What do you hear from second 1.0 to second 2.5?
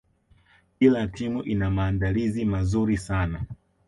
timu ina maandalizi